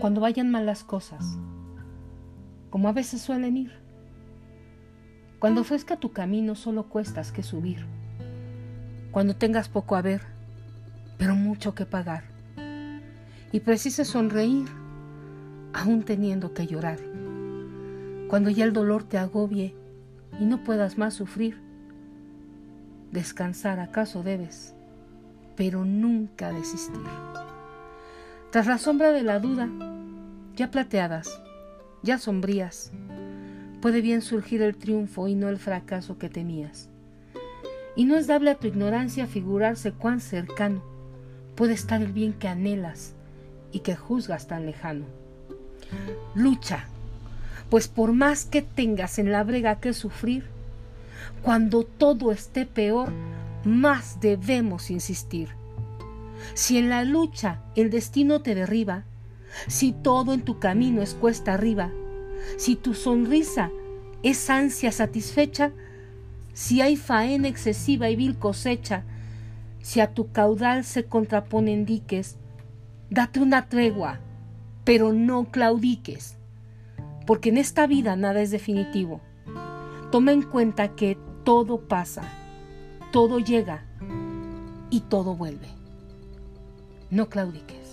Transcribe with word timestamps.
cuando 0.00 0.20
vayan 0.20 0.50
mal 0.50 0.64
las 0.64 0.84
cosas, 0.84 1.36
como 2.70 2.88
a 2.88 2.92
veces 2.92 3.20
suelen 3.20 3.56
ir. 3.56 3.72
Cuando 5.40 5.62
ofrezca 5.62 5.96
tu 5.96 6.12
camino 6.12 6.54
solo 6.54 6.88
cuestas 6.88 7.32
que 7.32 7.42
subir. 7.42 7.84
Cuando 9.10 9.34
tengas 9.34 9.68
poco 9.68 9.96
a 9.96 10.02
ver, 10.02 10.22
pero 11.16 11.34
mucho 11.34 11.74
que 11.74 11.84
pagar. 11.84 12.24
Y 13.50 13.60
precises 13.60 14.08
sonreír, 14.08 14.68
aún 15.72 16.04
teniendo 16.04 16.54
que 16.54 16.66
llorar. 16.66 16.98
Cuando 18.28 18.50
ya 18.50 18.64
el 18.64 18.72
dolor 18.72 19.04
te 19.04 19.18
agobie 19.18 19.74
y 20.38 20.44
no 20.44 20.62
puedas 20.62 20.98
más 20.98 21.14
sufrir. 21.14 21.60
Descansar 23.10 23.80
acaso 23.80 24.22
debes, 24.22 24.74
pero 25.56 25.84
nunca 25.84 26.52
desistir. 26.52 27.00
Tras 28.50 28.66
la 28.66 28.78
sombra 28.78 29.12
de 29.12 29.22
la 29.22 29.40
duda, 29.40 29.68
ya 30.58 30.72
plateadas, 30.72 31.40
ya 32.02 32.18
sombrías, 32.18 32.90
puede 33.80 34.00
bien 34.00 34.22
surgir 34.22 34.60
el 34.60 34.76
triunfo 34.76 35.28
y 35.28 35.36
no 35.36 35.48
el 35.48 35.56
fracaso 35.56 36.18
que 36.18 36.28
temías. 36.28 36.88
Y 37.94 38.06
no 38.06 38.16
es 38.16 38.26
dable 38.26 38.50
a 38.50 38.56
tu 38.56 38.66
ignorancia 38.66 39.28
figurarse 39.28 39.92
cuán 39.92 40.20
cercano 40.20 40.82
puede 41.54 41.74
estar 41.74 42.02
el 42.02 42.12
bien 42.12 42.32
que 42.32 42.48
anhelas 42.48 43.14
y 43.70 43.80
que 43.80 43.94
juzgas 43.94 44.48
tan 44.48 44.66
lejano. 44.66 45.04
Lucha, 46.34 46.86
pues 47.70 47.86
por 47.86 48.12
más 48.12 48.44
que 48.44 48.60
tengas 48.60 49.20
en 49.20 49.30
la 49.30 49.44
brega 49.44 49.78
que 49.78 49.92
sufrir, 49.92 50.44
cuando 51.42 51.84
todo 51.84 52.32
esté 52.32 52.66
peor, 52.66 53.12
más 53.64 54.20
debemos 54.20 54.90
insistir. 54.90 55.50
Si 56.54 56.78
en 56.78 56.88
la 56.88 57.04
lucha 57.04 57.60
el 57.76 57.90
destino 57.90 58.40
te 58.40 58.56
derriba, 58.56 59.04
si 59.66 59.92
todo 59.92 60.32
en 60.32 60.42
tu 60.42 60.58
camino 60.58 61.02
es 61.02 61.14
cuesta 61.14 61.54
arriba, 61.54 61.90
si 62.56 62.76
tu 62.76 62.94
sonrisa 62.94 63.70
es 64.22 64.50
ansia 64.50 64.92
satisfecha, 64.92 65.72
si 66.52 66.80
hay 66.80 66.96
faena 66.96 67.48
excesiva 67.48 68.10
y 68.10 68.16
vil 68.16 68.38
cosecha, 68.38 69.04
si 69.80 70.00
a 70.00 70.12
tu 70.12 70.32
caudal 70.32 70.84
se 70.84 71.04
contraponen 71.04 71.84
diques, 71.84 72.36
date 73.10 73.40
una 73.40 73.68
tregua, 73.68 74.20
pero 74.84 75.12
no 75.12 75.50
claudiques, 75.50 76.36
porque 77.26 77.50
en 77.50 77.58
esta 77.58 77.86
vida 77.86 78.16
nada 78.16 78.40
es 78.42 78.50
definitivo. 78.50 79.20
Toma 80.10 80.32
en 80.32 80.42
cuenta 80.42 80.94
que 80.96 81.16
todo 81.44 81.86
pasa, 81.86 82.22
todo 83.12 83.38
llega 83.38 83.84
y 84.90 85.00
todo 85.00 85.34
vuelve. 85.34 85.68
No 87.10 87.28
claudiques. 87.28 87.87